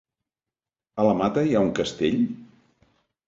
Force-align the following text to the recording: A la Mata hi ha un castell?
A 1.03 1.03
la 1.09 1.11
Mata 1.19 1.43
hi 1.49 1.53
ha 1.53 1.61
un 1.67 1.71
castell? 1.81 2.19